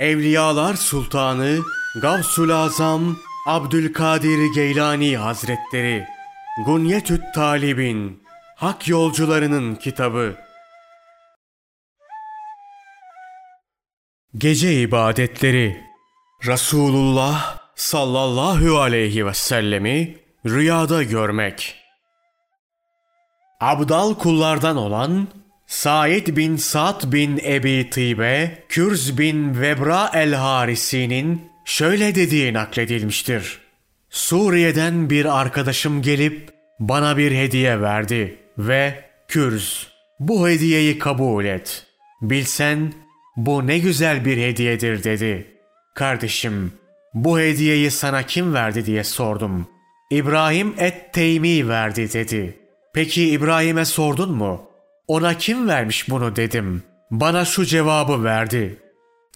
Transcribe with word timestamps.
Evliyalar 0.00 0.74
Sultanı 0.74 1.58
Gavsul 2.02 2.50
Azam 2.50 3.16
Abdülkadir 3.46 4.54
Geylani 4.54 5.16
Hazretleri 5.16 6.04
Gunyetüt 6.66 7.20
Talibin 7.34 8.22
Hak 8.56 8.88
Yolcularının 8.88 9.74
Kitabı 9.74 10.36
Gece 14.36 14.80
ibadetleri 14.80 15.84
Resulullah 16.46 17.58
sallallahu 17.74 18.78
aleyhi 18.78 19.26
ve 19.26 19.34
sellemi 19.34 20.18
rüyada 20.46 21.02
görmek. 21.02 21.76
Abdal 23.60 24.14
kullardan 24.14 24.76
olan 24.76 25.28
Said 25.70 26.36
bin 26.36 26.56
Sa'd 26.56 27.12
bin 27.12 27.40
Ebi 27.44 27.90
Tibe, 27.90 28.64
Kürz 28.68 29.18
bin 29.18 29.60
Vebra 29.60 30.10
el-Harisi'nin 30.14 31.42
şöyle 31.64 32.14
dediği 32.14 32.52
nakledilmiştir. 32.52 33.58
Suriye'den 34.10 35.10
bir 35.10 35.40
arkadaşım 35.40 36.02
gelip 36.02 36.50
bana 36.80 37.16
bir 37.16 37.32
hediye 37.32 37.80
verdi 37.80 38.38
ve 38.58 39.04
Kürz 39.28 39.88
bu 40.20 40.48
hediyeyi 40.48 40.98
kabul 40.98 41.44
et. 41.44 41.86
Bilsen 42.22 42.92
bu 43.36 43.66
ne 43.66 43.78
güzel 43.78 44.24
bir 44.24 44.36
hediyedir 44.36 45.04
dedi. 45.04 45.46
Kardeşim 45.94 46.72
bu 47.14 47.40
hediyeyi 47.40 47.90
sana 47.90 48.22
kim 48.22 48.54
verdi 48.54 48.86
diye 48.86 49.04
sordum. 49.04 49.66
İbrahim 50.10 50.74
et 50.78 51.12
Teymi 51.12 51.68
verdi 51.68 52.12
dedi. 52.12 52.58
Peki 52.94 53.30
İbrahim'e 53.30 53.84
sordun 53.84 54.32
mu? 54.32 54.69
Ona 55.10 55.38
kim 55.38 55.68
vermiş 55.68 56.10
bunu 56.10 56.36
dedim. 56.36 56.82
Bana 57.10 57.44
şu 57.44 57.64
cevabı 57.64 58.24
verdi. 58.24 58.78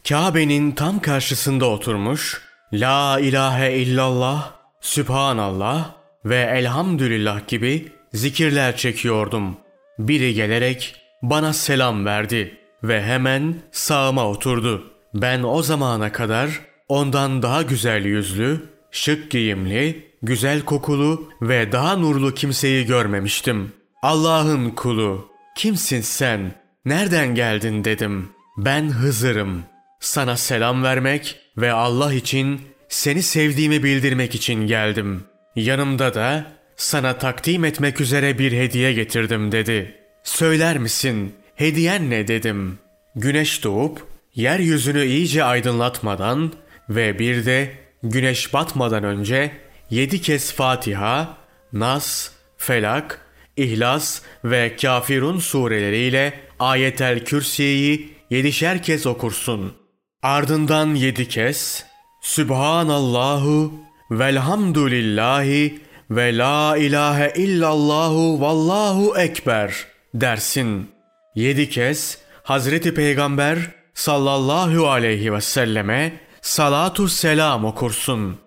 Kabe'nin 0.08 0.72
tam 0.72 1.00
karşısında 1.00 1.66
oturmuş, 1.66 2.42
La 2.72 3.20
ilahe 3.20 3.72
illallah, 3.72 4.52
Sübhanallah 4.80 5.90
ve 6.24 6.40
Elhamdülillah 6.40 7.48
gibi 7.48 7.92
zikirler 8.12 8.76
çekiyordum. 8.76 9.56
Biri 9.98 10.34
gelerek 10.34 10.96
bana 11.22 11.52
selam 11.52 12.04
verdi 12.04 12.58
ve 12.82 13.02
hemen 13.02 13.54
sağıma 13.72 14.28
oturdu. 14.28 14.84
Ben 15.14 15.42
o 15.42 15.62
zamana 15.62 16.12
kadar 16.12 16.60
ondan 16.88 17.42
daha 17.42 17.62
güzel 17.62 18.04
yüzlü, 18.04 18.60
şık 18.90 19.30
giyimli, 19.30 20.10
güzel 20.22 20.60
kokulu 20.60 21.28
ve 21.42 21.72
daha 21.72 21.96
nurlu 21.96 22.34
kimseyi 22.34 22.86
görmemiştim. 22.86 23.72
Allah'ın 24.02 24.70
kulu, 24.70 25.33
kimsin 25.54 26.00
sen, 26.00 26.54
nereden 26.84 27.34
geldin 27.34 27.84
dedim. 27.84 28.30
Ben 28.56 28.82
Hızır'ım. 28.88 29.64
Sana 30.00 30.36
selam 30.36 30.82
vermek 30.82 31.36
ve 31.56 31.72
Allah 31.72 32.14
için 32.14 32.60
seni 32.88 33.22
sevdiğimi 33.22 33.82
bildirmek 33.82 34.34
için 34.34 34.66
geldim. 34.66 35.24
Yanımda 35.56 36.14
da 36.14 36.46
sana 36.76 37.18
takdim 37.18 37.64
etmek 37.64 38.00
üzere 38.00 38.38
bir 38.38 38.52
hediye 38.52 38.92
getirdim 38.92 39.52
dedi. 39.52 39.94
Söyler 40.24 40.78
misin, 40.78 41.34
hediyen 41.54 42.10
ne 42.10 42.28
dedim. 42.28 42.78
Güneş 43.16 43.64
doğup 43.64 44.06
yeryüzünü 44.34 45.04
iyice 45.04 45.44
aydınlatmadan 45.44 46.52
ve 46.88 47.18
bir 47.18 47.46
de 47.46 47.72
güneş 48.02 48.52
batmadan 48.52 49.04
önce 49.04 49.50
yedi 49.90 50.22
kez 50.22 50.52
Fatiha, 50.52 51.36
Nas, 51.72 52.30
Felak, 52.56 53.23
İhlas 53.56 54.22
ve 54.44 54.76
Kafirun 54.76 55.38
sureleriyle 55.38 56.40
Ayetel 56.58 57.24
Kürsi'yi 57.24 58.14
yedişer 58.30 58.82
kez 58.82 59.06
okursun. 59.06 59.72
Ardından 60.22 60.94
yedi 60.94 61.28
kez 61.28 61.84
Sübhanallahu 62.22 63.72
velhamdülillahi 64.10 65.80
ve 66.10 66.38
la 66.38 66.76
ilahe 66.76 67.32
illallahu 67.36 68.40
vallahu 68.40 69.18
ekber 69.18 69.74
dersin. 70.14 70.90
Yedi 71.34 71.68
kez 71.70 72.18
Hazreti 72.42 72.94
Peygamber 72.94 73.58
sallallahu 73.94 74.88
aleyhi 74.88 75.32
ve 75.32 75.40
selleme 75.40 76.20
salatu 76.42 77.08
selam 77.08 77.64
okursun. 77.64 78.38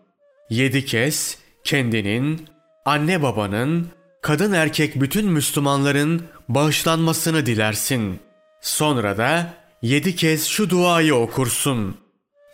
Yedi 0.49 0.85
kez 0.85 1.37
kendinin, 1.63 2.47
anne 2.85 3.21
babanın, 3.21 3.87
kadın 4.27 4.53
erkek 4.53 5.01
bütün 5.01 5.31
Müslümanların 5.31 6.21
bağışlanmasını 6.49 7.45
dilersin. 7.45 8.19
Sonra 8.61 9.17
da 9.17 9.53
yedi 9.81 10.15
kez 10.15 10.47
şu 10.47 10.69
duayı 10.69 11.15
okursun. 11.15 11.97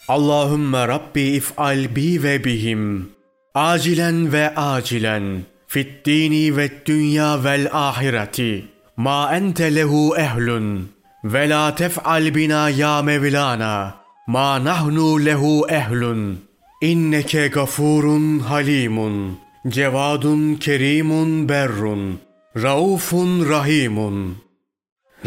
Allahümme 0.07 0.87
Rabbi 0.87 1.21
if'al 1.21 1.95
bi 1.95 2.23
ve 2.23 2.43
bihim. 2.43 3.09
Acilen 3.55 4.33
ve 4.33 4.55
acilen. 4.55 5.41
Fit 5.67 6.05
dini 6.05 6.57
ve 6.57 6.71
dünya 6.85 7.43
vel 7.43 7.69
ahireti. 7.71 8.65
Ma 8.97 9.35
ente 9.35 9.75
lehu 9.75 10.17
ehlun. 10.17 10.89
Ve 11.23 11.49
la 11.49 11.75
tef'al 11.75 12.35
bina 12.35 12.69
ya 12.69 13.01
Mevlana. 13.01 13.95
Ma 14.27 14.63
nahnu 14.63 15.25
lehu 15.25 15.67
ehlun. 15.69 16.39
İnneke 16.81 17.47
gafurun 17.47 18.39
halimun. 18.39 19.43
Cevadun 19.67 20.55
kerimun 20.55 21.49
berrun. 21.49 22.19
Raufun 22.57 23.49
rahimun. 23.49 24.37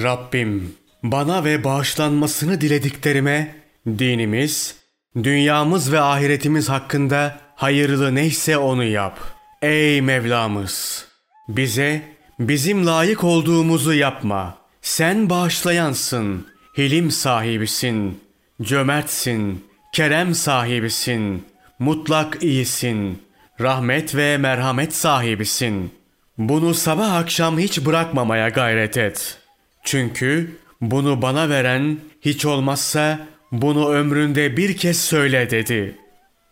Rabbim 0.03 0.75
bana 1.03 1.45
ve 1.45 1.65
bağışlanmasını 1.65 2.61
dilediklerime 2.61 3.55
dinimiz, 3.87 4.77
dünyamız 5.23 5.93
ve 5.93 6.01
ahiretimiz 6.01 6.69
hakkında 6.69 7.41
hayırlı 7.55 8.15
neyse 8.15 8.59
onu 8.59 8.85
yap. 8.85 9.19
Ey 9.63 10.03
Mevlamız! 10.03 11.07
Bize 11.49 12.03
bizim 12.39 12.87
layık 12.87 13.25
olduğumuzu 13.25 13.95
yapma. 13.95 14.59
Sen 14.83 15.31
bağışlayansın, 15.31 16.47
hilim 16.79 17.11
sahibisin, 17.11 18.21
cömertsin, 18.63 19.65
kerem 19.93 20.35
sahibisin, 20.35 21.45
mutlak 21.79 22.43
iyisin, 22.43 23.26
rahmet 23.61 24.15
ve 24.15 24.39
merhamet 24.39 24.95
sahibisin. 24.95 25.91
Bunu 26.39 26.75
sabah 26.75 27.13
akşam 27.13 27.59
hiç 27.59 27.87
bırakmamaya 27.87 28.49
gayret 28.49 28.97
et. 28.97 29.39
Çünkü 29.85 30.57
bunu 30.81 31.23
bana 31.23 31.49
veren 31.49 31.99
hiç 32.21 32.45
olmazsa 32.45 33.27
bunu 33.53 33.91
ömründe 33.91 34.57
bir 34.57 34.77
kez 34.77 35.01
söyle 35.01 35.51
dedi. 35.51 35.97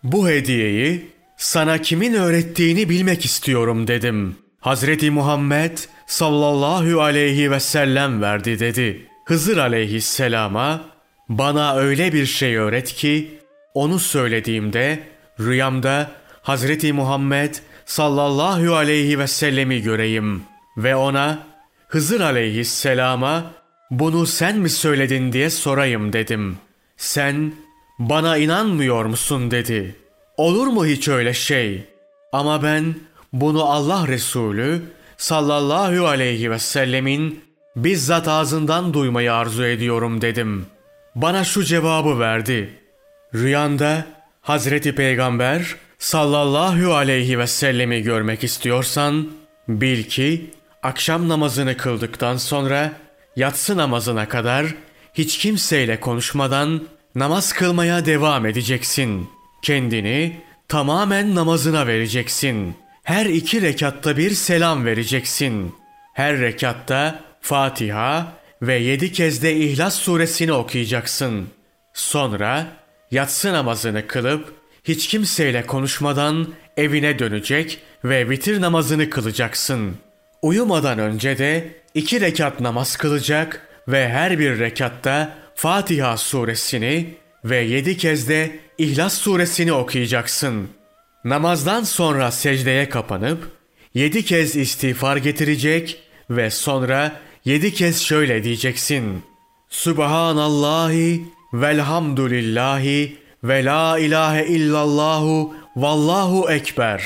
Bu 0.03 0.29
hediyeyi 0.29 1.07
sana 1.37 1.79
kimin 1.79 2.15
öğrettiğini 2.15 2.89
bilmek 2.89 3.25
istiyorum 3.25 3.87
dedim. 3.87 4.37
Hazreti 4.61 5.11
Muhammed 5.11 5.79
sallallahu 6.07 7.03
aleyhi 7.03 7.51
ve 7.51 7.61
sellem 7.61 8.23
verdi 8.23 8.59
dedi. 8.59 9.07
Hızır 9.27 9.57
aleyhisselama 9.57 10.81
bana 11.29 11.77
öyle 11.77 12.13
bir 12.13 12.27
şey 12.27 12.57
öğret 12.57 12.93
ki 12.93 13.39
onu 13.75 13.99
söylediğimde 13.99 15.01
rüyamda 15.41 16.11
Hazreti 16.45 16.93
Muhammed 16.93 17.55
sallallahu 17.87 18.75
aleyhi 18.75 19.19
ve 19.19 19.27
sellemi 19.27 19.83
göreyim 19.83 20.43
ve 20.77 20.97
ona 20.97 21.39
Hızır 21.89 22.21
aleyhisselama 22.21 23.51
bunu 23.91 24.27
sen 24.27 24.59
mi 24.59 24.71
söyledin 24.71 25.33
diye 25.33 25.51
sorayım 25.51 26.13
dedim. 26.13 26.59
Sen 26.97 27.53
bana 27.99 28.37
inanmıyor 28.37 29.05
musun 29.05 29.51
dedi. 29.51 29.97
Olur 30.37 30.67
mu 30.67 30.87
hiç 30.87 31.09
öyle 31.09 31.35
şey? 31.35 31.85
Ama 32.33 32.63
ben 32.63 32.95
bunu 33.33 33.65
Allah 33.65 34.09
Resulü 34.09 34.83
sallallahu 35.17 36.07
aleyhi 36.07 36.51
ve 36.51 36.59
sellemin 36.59 37.45
bizzat 37.77 38.29
ağzından 38.29 38.95
duymayı 38.95 39.35
arzu 39.35 39.65
ediyorum 39.65 40.21
dedim. 40.21 40.67
Bana 41.15 41.45
şu 41.45 41.65
cevabı 41.65 42.19
verdi. 42.19 42.79
Rüyanda 43.35 44.07
Hazreti 44.41 44.95
Peygamber 44.95 45.77
sallallahu 46.05 46.95
aleyhi 46.95 47.39
ve 47.39 47.47
sellemi 47.47 48.03
görmek 48.03 48.45
istiyorsan 48.45 49.29
bil 49.69 50.03
ki 50.03 50.51
akşam 50.83 51.29
namazını 51.29 51.77
kıldıktan 51.77 52.37
sonra 52.37 52.93
yatsı 53.37 53.77
namazına 53.77 54.29
kadar 54.29 54.67
hiç 55.15 55.39
kimseyle 55.39 56.01
konuşmadan 56.01 56.83
namaz 57.15 57.53
kılmaya 57.53 58.07
devam 58.07 58.47
edeceksin. 58.47 59.29
Kendini 59.63 60.41
tamamen 60.69 61.35
namazına 61.35 61.87
vereceksin. 61.87 62.77
Her 63.03 63.27
iki 63.27 63.63
rekatta 63.63 64.17
bir 64.17 64.31
selam 64.31 64.85
vereceksin. 64.85 65.75
Her 66.15 66.39
rekatta 66.39 67.21
Fatiha 67.41 68.33
ve 68.63 68.75
yedi 68.75 69.13
kez 69.13 69.43
de 69.43 69.57
İhlas 69.57 69.95
suresini 69.95 70.53
okuyacaksın. 70.53 71.49
Sonra 71.95 72.67
yatsı 73.11 73.53
namazını 73.53 74.07
kılıp 74.07 74.64
hiç 74.85 75.09
kimseyle 75.09 75.67
konuşmadan 75.67 76.55
evine 76.77 77.19
dönecek 77.19 77.79
ve 78.05 78.31
vitir 78.31 78.61
namazını 78.61 79.11
kılacaksın. 79.11 79.97
Uyumadan 80.43 80.99
önce 80.99 81.39
de 81.39 81.69
iki 81.95 82.21
rekat 82.21 82.61
namaz 82.61 82.97
kılacak 82.97 83.69
ve 83.89 84.09
her 84.09 84.39
bir 84.39 84.59
rekatta 84.59 85.37
Fatiha 85.55 86.17
suresini 86.17 87.15
ve 87.45 87.57
yedi 87.57 87.97
kez 87.97 88.29
de 88.29 88.59
İhlas 88.79 89.19
suresini 89.19 89.73
okuyacaksın. 89.73 90.69
Namazdan 91.25 91.83
sonra 91.83 92.31
secdeye 92.31 92.89
kapanıp 92.89 93.51
yedi 93.95 94.25
kez 94.25 94.57
istiğfar 94.57 95.17
getirecek 95.17 96.03
ve 96.31 96.51
sonra 96.51 97.21
yedi 97.45 97.75
kez 97.75 98.03
şöyle 98.03 98.45
diyeceksin. 98.45 99.23
Subhanallahi 99.69 101.23
velhamdülillahi 101.53 103.24
ve 103.45 103.65
la 103.65 103.99
ilahe 103.99 104.47
illallahu 104.47 105.55
vallahu 105.77 106.51
ekber. 106.51 107.03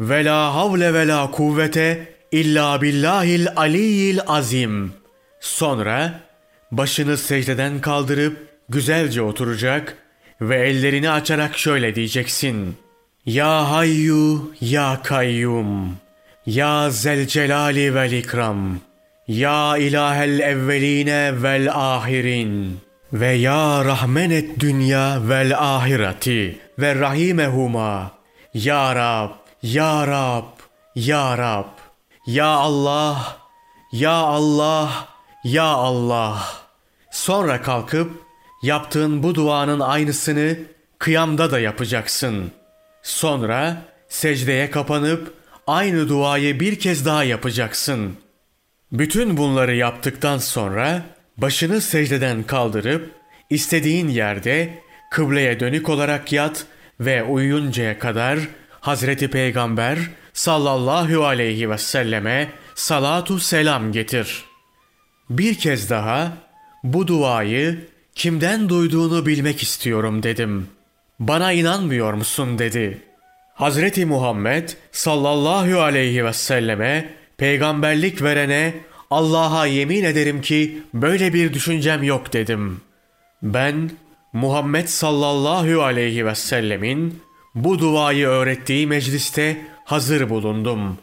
Ve 0.00 0.24
la 0.24 0.54
havle 0.54 0.94
ve 0.94 1.06
la 1.06 1.30
kuvvete 1.30 2.14
illa 2.32 2.82
billahil 2.82 3.46
aliyyil 3.56 4.20
azim. 4.26 4.92
Sonra 5.40 6.20
başını 6.72 7.16
secdeden 7.16 7.80
kaldırıp 7.80 8.48
güzelce 8.68 9.22
oturacak 9.22 9.96
ve 10.40 10.68
ellerini 10.68 11.10
açarak 11.10 11.58
şöyle 11.58 11.94
diyeceksin. 11.94 12.76
Ya 13.26 13.70
hayyu 13.70 14.52
ya 14.60 15.00
kayyum. 15.04 15.96
Ya 16.46 16.90
zelcelali 16.90 17.94
vel 17.94 18.12
ikram. 18.12 18.80
Ya 19.28 19.76
ilahel 19.76 20.38
evveline 20.40 21.42
vel 21.42 21.68
ahirin. 21.72 22.80
Ve 23.12 23.32
ya 23.32 23.84
rahmenet 23.84 24.60
dünya 24.60 25.28
vel 25.28 25.58
ahireti 25.58 26.58
ve 26.78 26.94
rahimehuma. 26.94 28.10
Ya 28.54 28.94
Rab, 28.94 29.30
Ya 29.62 30.06
Rab, 30.06 30.44
Ya 30.94 31.38
Rab. 31.38 31.66
Ya 32.26 32.46
Allah, 32.46 33.36
Ya 33.92 34.12
Allah, 34.12 35.08
Ya 35.44 35.64
Allah. 35.64 36.44
Sonra 37.10 37.62
kalkıp 37.62 38.22
yaptığın 38.62 39.22
bu 39.22 39.34
duanın 39.34 39.80
aynısını 39.80 40.56
kıyamda 40.98 41.50
da 41.50 41.60
yapacaksın. 41.60 42.52
Sonra 43.02 43.82
secdeye 44.08 44.70
kapanıp 44.70 45.34
aynı 45.66 46.08
duayı 46.08 46.60
bir 46.60 46.78
kez 46.78 47.06
daha 47.06 47.24
yapacaksın. 47.24 48.16
Bütün 48.92 49.36
bunları 49.36 49.74
yaptıktan 49.74 50.38
sonra 50.38 51.02
başını 51.36 51.80
secdeden 51.80 52.42
kaldırıp 52.42 53.10
istediğin 53.50 54.08
yerde 54.08 54.68
kıbleye 55.10 55.60
dönük 55.60 55.88
olarak 55.88 56.32
yat 56.32 56.66
ve 57.00 57.22
uyuyuncaya 57.22 57.98
kadar 57.98 58.38
Hazreti 58.80 59.30
Peygamber 59.30 59.98
sallallahu 60.32 61.24
aleyhi 61.24 61.70
ve 61.70 61.78
selleme 61.78 62.48
salatu 62.74 63.38
selam 63.38 63.92
getir. 63.92 64.44
Bir 65.30 65.54
kez 65.54 65.90
daha 65.90 66.32
bu 66.84 67.06
duayı 67.06 67.78
kimden 68.14 68.68
duyduğunu 68.68 69.26
bilmek 69.26 69.62
istiyorum 69.62 70.22
dedim. 70.22 70.66
Bana 71.20 71.52
inanmıyor 71.52 72.12
musun 72.12 72.58
dedi. 72.58 73.02
Hazreti 73.54 74.06
Muhammed 74.06 74.68
sallallahu 74.92 75.80
aleyhi 75.80 76.24
ve 76.24 76.32
selleme 76.32 77.14
peygamberlik 77.36 78.22
verene 78.22 78.74
Allah'a 79.12 79.66
yemin 79.66 80.04
ederim 80.04 80.40
ki 80.40 80.82
böyle 80.94 81.34
bir 81.34 81.54
düşüncem 81.54 82.02
yok 82.02 82.32
dedim. 82.32 82.80
Ben 83.42 83.90
Muhammed 84.32 84.86
sallallahu 84.86 85.82
aleyhi 85.82 86.26
ve 86.26 86.34
sellemin 86.34 87.22
bu 87.54 87.78
duayı 87.78 88.26
öğrettiği 88.26 88.86
mecliste 88.86 89.66
hazır 89.84 90.30
bulundum. 90.30 90.98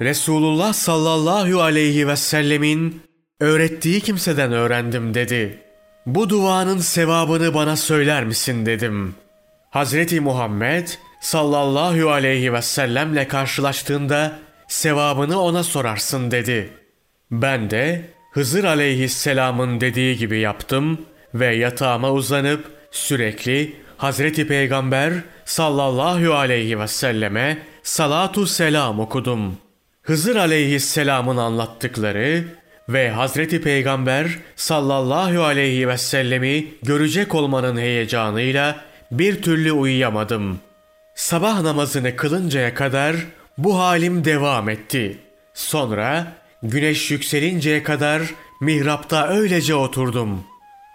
Resulullah 0.00 0.72
sallallahu 0.72 1.62
aleyhi 1.62 2.08
ve 2.08 2.16
sellemin 2.16 3.02
öğrettiği 3.40 4.00
kimseden 4.00 4.52
öğrendim 4.52 5.14
dedi. 5.14 5.58
Bu 6.06 6.28
duanın 6.28 6.78
sevabını 6.78 7.54
bana 7.54 7.76
söyler 7.76 8.24
misin 8.24 8.66
dedim. 8.66 9.14
Hazreti 9.70 10.20
Muhammed 10.20 10.88
sallallahu 11.20 12.10
aleyhi 12.10 12.52
ve 12.52 12.62
sellemle 12.62 13.28
karşılaştığında 13.28 14.38
sevabını 14.68 15.40
ona 15.40 15.62
sorarsın 15.62 16.30
dedi. 16.30 16.81
Ben 17.32 17.70
de 17.70 18.02
Hızır 18.32 18.64
aleyhisselamın 18.64 19.80
dediği 19.80 20.16
gibi 20.16 20.38
yaptım 20.38 21.00
ve 21.34 21.56
yatağıma 21.56 22.12
uzanıp 22.12 22.64
sürekli 22.90 23.76
Hazreti 23.96 24.46
Peygamber 24.46 25.12
sallallahu 25.44 26.34
aleyhi 26.34 26.80
ve 26.80 26.88
selleme 26.88 27.58
salatu 27.82 28.46
selam 28.46 29.00
okudum. 29.00 29.56
Hızır 30.02 30.36
aleyhisselamın 30.36 31.36
anlattıkları 31.36 32.44
ve 32.88 33.10
Hazreti 33.10 33.62
Peygamber 33.62 34.38
sallallahu 34.56 35.42
aleyhi 35.44 35.88
ve 35.88 35.98
sellemi 35.98 36.66
görecek 36.82 37.34
olmanın 37.34 37.78
heyecanıyla 37.78 38.80
bir 39.10 39.42
türlü 39.42 39.72
uyuyamadım. 39.72 40.58
Sabah 41.14 41.60
namazını 41.60 42.16
kılıncaya 42.16 42.74
kadar 42.74 43.16
bu 43.58 43.78
halim 43.78 44.24
devam 44.24 44.68
etti. 44.68 45.18
Sonra 45.54 46.41
güneş 46.62 47.10
yükselinceye 47.10 47.82
kadar 47.82 48.22
mihrapta 48.60 49.28
öylece 49.28 49.74
oturdum. 49.74 50.44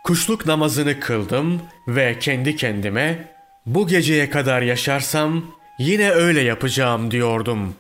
Kuşluk 0.03 0.45
namazını 0.45 0.99
kıldım 0.99 1.61
ve 1.87 2.19
kendi 2.19 2.55
kendime 2.55 3.33
bu 3.65 3.87
geceye 3.87 4.29
kadar 4.29 4.61
yaşarsam 4.61 5.45
yine 5.79 6.11
öyle 6.11 6.41
yapacağım 6.41 7.11
diyordum. 7.11 7.75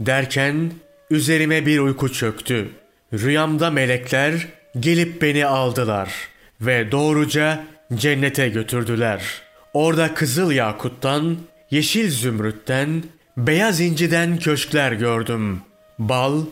Derken 0.00 0.70
üzerime 1.10 1.66
bir 1.66 1.78
uyku 1.78 2.12
çöktü. 2.12 2.68
Rüyamda 3.12 3.70
melekler 3.70 4.46
gelip 4.80 5.22
beni 5.22 5.46
aldılar 5.46 6.10
ve 6.60 6.92
doğruca 6.92 7.64
cennete 7.94 8.48
götürdüler. 8.48 9.22
Orada 9.74 10.14
kızıl 10.14 10.50
yakuttan, 10.52 11.36
yeşil 11.70 12.10
zümrütten, 12.10 13.02
beyaz 13.36 13.80
inciden 13.80 14.38
köşkler 14.38 14.92
gördüm. 14.92 15.60
Bal, 15.98 16.42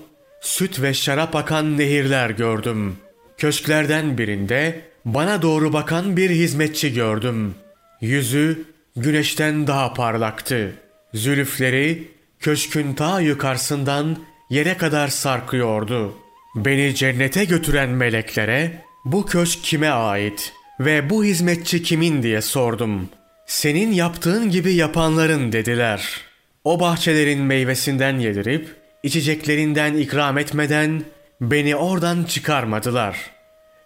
süt 0.47 0.83
ve 0.83 0.95
şarap 0.95 1.37
akan 1.37 1.79
nehirler 1.79 2.31
gördüm. 2.31 2.97
Köşklerden 3.39 4.19
birinde 4.19 4.81
bana 5.05 5.43
doğru 5.43 5.73
bakan 5.73 6.17
bir 6.17 6.31
hizmetçi 6.31 6.93
gördüm. 6.93 7.55
Yüzü 8.01 8.65
güneşten 8.97 9.67
daha 9.67 9.95
parlaktı. 9.95 10.73
Zülüfleri 11.15 12.09
köşkün 12.41 12.95
ta 12.95 13.21
yukarısından 13.21 14.17
yere 14.51 14.77
kadar 14.77 15.09
sarkıyordu. 15.09 16.15
Beni 16.57 16.95
cennete 16.95 17.45
götüren 17.45 17.91
meleklere 17.91 18.83
bu 19.05 19.27
köşk 19.27 19.65
kime 19.65 19.89
ait 19.89 20.53
ve 20.81 21.11
bu 21.11 21.25
hizmetçi 21.25 21.83
kimin 21.83 22.23
diye 22.23 22.43
sordum. 22.43 23.09
Senin 23.47 23.93
yaptığın 23.93 24.51
gibi 24.51 24.75
yapanların 24.75 25.53
dediler. 25.53 26.21
O 26.65 26.81
bahçelerin 26.81 27.41
meyvesinden 27.41 28.19
yedirip 28.19 28.86
içeceklerinden 29.07 29.95
ikram 29.95 30.39
etmeden 30.39 31.05
beni 31.41 31.77
oradan 31.77 32.25
çıkarmadılar. 32.25 33.17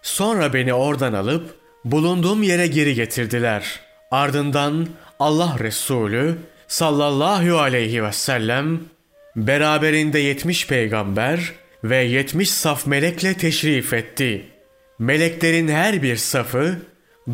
Sonra 0.01 0.53
beni 0.53 0.73
oradan 0.73 1.13
alıp 1.13 1.55
bulunduğum 1.85 2.43
yere 2.43 2.67
geri 2.67 2.95
getirdiler. 2.95 3.79
Ardından 4.11 4.87
Allah 5.19 5.55
Resulü 5.59 6.37
sallallahu 6.67 7.59
aleyhi 7.59 8.03
ve 8.03 8.11
sellem 8.11 8.79
beraberinde 9.35 10.19
yetmiş 10.19 10.67
peygamber 10.67 11.51
ve 11.83 11.97
yetmiş 11.97 12.51
saf 12.51 12.87
melekle 12.87 13.33
teşrif 13.33 13.93
etti. 13.93 14.45
Meleklerin 14.99 15.67
her 15.67 16.03
bir 16.03 16.15
safı 16.15 16.77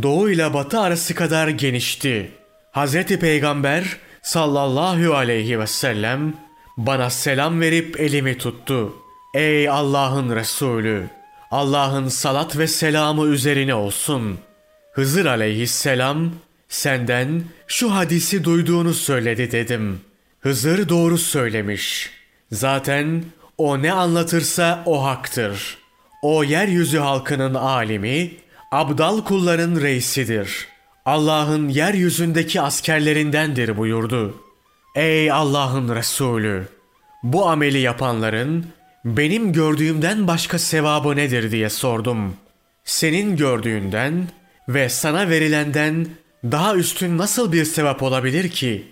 doğu 0.04 0.30
ile 0.30 0.54
batı 0.54 0.80
arası 0.80 1.16
kadar 1.16 1.48
genişti. 1.48 2.32
Hazreti 2.72 3.20
Peygamber 3.20 3.98
sallallahu 4.22 5.16
aleyhi 5.16 5.60
ve 5.60 5.68
sellem 5.68 6.34
bana 6.78 7.10
selam 7.10 7.62
verip 7.62 8.00
elimi 8.00 8.38
tuttu. 8.38 8.94
Ey 9.34 9.70
Allah'ın 9.70 10.36
Resulü! 10.36 11.10
Allah'ın 11.52 12.08
salat 12.08 12.58
ve 12.58 12.68
selamı 12.68 13.26
üzerine 13.26 13.76
olsun. 13.76 14.38
Hızır 14.94 15.26
aleyhisselam 15.26 16.32
senden 16.70 17.44
şu 17.68 17.96
hadisi 17.96 18.44
duyduğunu 18.44 18.94
söyledi 18.94 19.52
dedim. 19.52 20.02
Hızır 20.40 20.90
doğru 20.90 21.18
söylemiş. 21.18 22.10
Zaten 22.52 23.24
o 23.58 23.82
ne 23.82 23.92
anlatırsa 23.92 24.84
o 24.86 25.06
haktır. 25.06 25.78
O 26.22 26.44
yeryüzü 26.44 26.98
halkının 26.98 27.54
alimi, 27.54 28.32
abdal 28.72 29.24
kulların 29.24 29.82
reisidir. 29.82 30.68
Allah'ın 31.06 31.70
yeryüzündeki 31.70 32.62
askerlerindendir 32.62 33.78
buyurdu. 33.78 34.47
Ey 34.98 35.32
Allah'ın 35.32 35.96
Resulü! 35.96 36.68
Bu 37.24 37.50
ameli 37.50 37.78
yapanların 37.78 38.66
benim 39.06 39.54
gördüğümden 39.54 40.28
başka 40.28 40.60
sevabı 40.60 41.16
nedir 41.16 41.52
diye 41.52 41.70
sordum. 41.70 42.36
Senin 42.86 43.36
gördüğünden 43.36 44.28
ve 44.70 44.90
sana 44.90 45.30
verilenden 45.30 46.08
daha 46.44 46.76
üstün 46.76 47.18
nasıl 47.18 47.52
bir 47.52 47.66
sevap 47.66 48.04
olabilir 48.04 48.50
ki? 48.50 48.92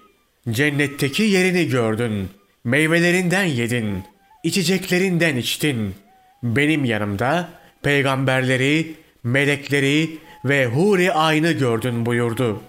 Cennetteki 0.49 1.23
yerini 1.23 1.67
gördün, 1.67 2.29
meyvelerinden 2.63 3.43
yedin, 3.43 4.03
içeceklerinden 4.43 5.35
içtin. 5.35 5.95
Benim 6.43 6.85
yanımda 6.85 7.49
peygamberleri, 7.83 8.95
melekleri 9.23 10.17
ve 10.45 10.65
huri 10.65 11.13
aynı 11.13 11.51
gördün 11.51 12.05
buyurdu. 12.05 12.61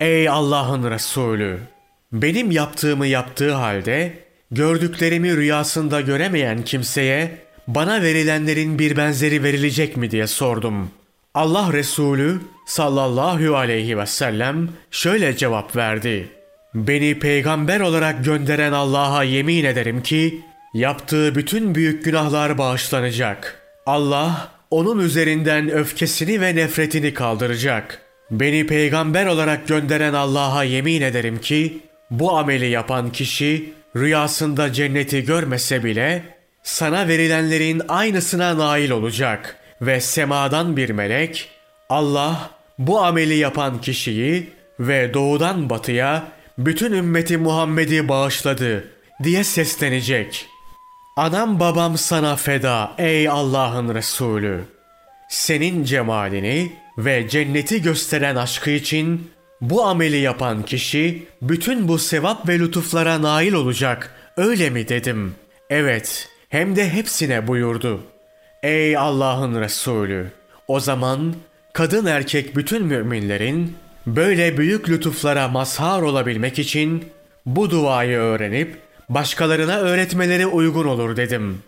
Ey 0.00 0.28
Allah'ın 0.28 0.90
Resulü! 0.90 1.75
Benim 2.12 2.50
yaptığımı 2.50 3.06
yaptığı 3.06 3.52
halde 3.52 4.18
gördüklerimi 4.50 5.36
rüyasında 5.36 6.00
göremeyen 6.00 6.62
kimseye 6.62 7.38
bana 7.68 8.02
verilenlerin 8.02 8.78
bir 8.78 8.96
benzeri 8.96 9.42
verilecek 9.42 9.96
mi 9.96 10.10
diye 10.10 10.26
sordum. 10.26 10.90
Allah 11.34 11.72
Resulü 11.72 12.40
sallallahu 12.66 13.56
aleyhi 13.56 13.98
ve 13.98 14.06
sellem 14.06 14.68
şöyle 14.90 15.36
cevap 15.36 15.76
verdi. 15.76 16.28
Beni 16.74 17.18
peygamber 17.18 17.80
olarak 17.80 18.24
gönderen 18.24 18.72
Allah'a 18.72 19.22
yemin 19.22 19.64
ederim 19.64 20.02
ki 20.02 20.40
yaptığı 20.74 21.34
bütün 21.34 21.74
büyük 21.74 22.04
günahlar 22.04 22.58
bağışlanacak. 22.58 23.62
Allah 23.86 24.48
onun 24.70 24.98
üzerinden 24.98 25.70
öfkesini 25.70 26.40
ve 26.40 26.56
nefretini 26.56 27.14
kaldıracak. 27.14 28.02
Beni 28.30 28.66
peygamber 28.66 29.26
olarak 29.26 29.68
gönderen 29.68 30.12
Allah'a 30.12 30.64
yemin 30.64 31.02
ederim 31.02 31.40
ki 31.40 31.80
bu 32.10 32.38
ameli 32.38 32.66
yapan 32.66 33.12
kişi 33.12 33.72
rüyasında 33.96 34.72
cenneti 34.72 35.24
görmese 35.24 35.84
bile 35.84 36.22
sana 36.62 37.08
verilenlerin 37.08 37.82
aynısına 37.88 38.58
nail 38.58 38.90
olacak 38.90 39.56
ve 39.80 40.00
semadan 40.00 40.76
bir 40.76 40.90
melek 40.90 41.48
Allah 41.88 42.50
bu 42.78 43.00
ameli 43.04 43.34
yapan 43.34 43.80
kişiyi 43.80 44.50
ve 44.80 45.14
doğudan 45.14 45.70
batıya 45.70 46.24
bütün 46.58 46.92
ümmeti 46.92 47.36
Muhammed'i 47.38 48.08
bağışladı 48.08 48.88
diye 49.22 49.44
seslenecek. 49.44 50.46
Anam 51.16 51.60
babam 51.60 51.98
sana 51.98 52.36
feda 52.36 52.92
ey 52.98 53.28
Allah'ın 53.28 53.94
Resulü. 53.94 54.64
Senin 55.28 55.84
cemalini 55.84 56.72
ve 56.98 57.28
cenneti 57.28 57.82
gösteren 57.82 58.36
aşkı 58.36 58.70
için 58.70 59.30
bu 59.60 59.84
ameli 59.84 60.16
yapan 60.16 60.62
kişi 60.62 61.26
bütün 61.42 61.88
bu 61.88 61.98
sevap 61.98 62.48
ve 62.48 62.58
lütuflara 62.58 63.22
nail 63.22 63.52
olacak. 63.52 64.14
Öyle 64.36 64.70
mi 64.70 64.88
dedim? 64.88 65.34
Evet, 65.70 66.28
hem 66.48 66.76
de 66.76 66.88
hepsine 66.88 67.46
buyurdu. 67.46 68.00
Ey 68.62 68.96
Allah'ın 68.96 69.60
Resulü! 69.60 70.26
O 70.68 70.80
zaman 70.80 71.34
kadın 71.72 72.06
erkek 72.06 72.56
bütün 72.56 72.84
müminlerin 72.84 73.76
böyle 74.06 74.58
büyük 74.58 74.88
lütuflara 74.88 75.48
mazhar 75.48 76.02
olabilmek 76.02 76.58
için 76.58 77.04
bu 77.46 77.70
duayı 77.70 78.18
öğrenip 78.18 78.76
başkalarına 79.08 79.76
öğretmeleri 79.78 80.46
uygun 80.46 80.84
olur 80.84 81.16
dedim. 81.16 81.58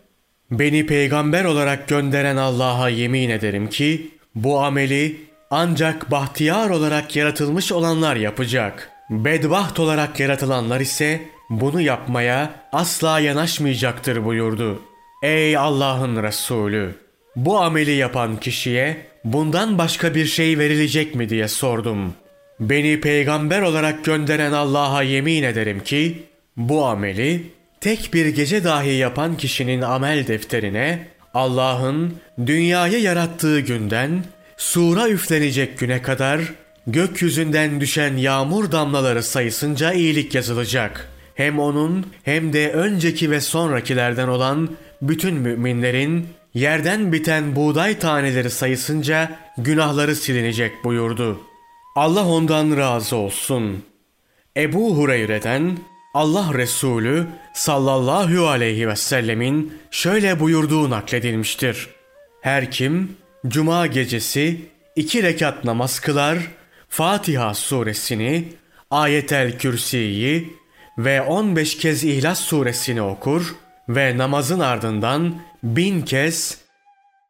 Beni 0.50 0.86
peygamber 0.86 1.44
olarak 1.44 1.88
gönderen 1.88 2.36
Allah'a 2.36 2.88
yemin 2.88 3.30
ederim 3.30 3.68
ki 3.68 4.10
bu 4.34 4.60
ameli 4.60 5.27
ancak 5.50 6.10
bahtiyar 6.10 6.70
olarak 6.70 7.16
yaratılmış 7.16 7.72
olanlar 7.72 8.16
yapacak. 8.16 8.90
Bedbaht 9.10 9.80
olarak 9.80 10.20
yaratılanlar 10.20 10.80
ise 10.80 11.20
bunu 11.50 11.80
yapmaya 11.80 12.50
asla 12.72 13.20
yanaşmayacaktır 13.20 14.24
buyurdu. 14.24 14.82
Ey 15.22 15.56
Allah'ın 15.56 16.22
Resulü! 16.22 16.94
Bu 17.36 17.60
ameli 17.60 17.90
yapan 17.90 18.36
kişiye 18.36 19.06
bundan 19.24 19.78
başka 19.78 20.14
bir 20.14 20.26
şey 20.26 20.58
verilecek 20.58 21.14
mi 21.14 21.28
diye 21.28 21.48
sordum. 21.48 22.14
Beni 22.60 23.00
peygamber 23.00 23.62
olarak 23.62 24.04
gönderen 24.04 24.52
Allah'a 24.52 25.02
yemin 25.02 25.42
ederim 25.42 25.80
ki 25.84 26.22
bu 26.56 26.86
ameli 26.86 27.42
tek 27.80 28.14
bir 28.14 28.26
gece 28.26 28.64
dahi 28.64 28.90
yapan 28.90 29.36
kişinin 29.36 29.82
amel 29.82 30.26
defterine 30.26 31.08
Allah'ın 31.34 32.14
dünyayı 32.46 33.00
yarattığı 33.00 33.60
günden 33.60 34.24
sura 34.58 35.08
üflenecek 35.08 35.78
güne 35.78 36.02
kadar 36.02 36.40
gökyüzünden 36.86 37.80
düşen 37.80 38.16
yağmur 38.16 38.72
damlaları 38.72 39.22
sayısınca 39.22 39.92
iyilik 39.92 40.34
yazılacak. 40.34 41.08
Hem 41.34 41.58
onun 41.58 42.06
hem 42.22 42.52
de 42.52 42.72
önceki 42.72 43.30
ve 43.30 43.40
sonrakilerden 43.40 44.28
olan 44.28 44.70
bütün 45.02 45.34
müminlerin 45.34 46.26
yerden 46.54 47.12
biten 47.12 47.56
buğday 47.56 47.98
taneleri 47.98 48.50
sayısınca 48.50 49.38
günahları 49.58 50.16
silinecek 50.16 50.84
buyurdu. 50.84 51.40
Allah 51.96 52.28
ondan 52.28 52.76
razı 52.76 53.16
olsun. 53.16 53.84
Ebu 54.56 54.96
Hureyre'den 54.96 55.78
Allah 56.14 56.54
Resulü 56.54 57.26
sallallahu 57.54 58.48
aleyhi 58.48 58.88
ve 58.88 58.96
sellemin 58.96 59.72
şöyle 59.90 60.40
buyurduğu 60.40 60.90
nakledilmiştir. 60.90 61.86
Her 62.40 62.70
kim 62.70 63.16
cuma 63.46 63.86
gecesi 63.86 64.60
iki 64.96 65.22
rekat 65.22 65.64
namaz 65.64 66.00
kılar, 66.00 66.38
Fatiha 66.88 67.54
suresini, 67.54 68.44
Ayetel 68.90 69.58
Kürsi'yi 69.58 70.52
ve 70.98 71.22
15 71.22 71.76
kez 71.78 72.04
İhlas 72.04 72.40
suresini 72.40 73.02
okur 73.02 73.54
ve 73.88 74.18
namazın 74.18 74.60
ardından 74.60 75.34
bin 75.62 76.02
kez 76.02 76.58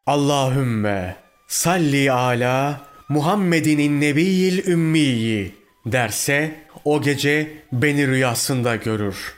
Allahümme 0.05 1.15
salli 1.47 2.11
ala 2.11 2.81
Muhammedinin 3.09 4.01
nebiyil 4.01 4.67
ümmiyi 4.67 5.55
derse 5.85 6.55
o 6.85 7.01
gece 7.01 7.51
beni 7.73 8.07
rüyasında 8.07 8.75
görür. 8.75 9.33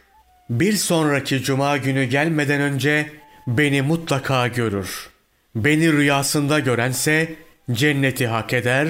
Bir 0.49 0.73
sonraki 0.73 1.43
cuma 1.43 1.77
günü 1.77 2.03
gelmeden 2.03 2.61
önce 2.61 3.11
beni 3.47 3.81
mutlaka 3.81 4.47
görür. 4.47 5.10
Beni 5.55 5.93
rüyasında 5.93 6.59
görense 6.59 7.35
cenneti 7.71 8.27
hak 8.27 8.53
eder 8.53 8.87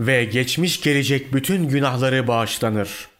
ve 0.00 0.24
geçmiş 0.24 0.80
gelecek 0.80 1.32
bütün 1.32 1.68
günahları 1.68 2.28
bağışlanır.'' 2.28 3.17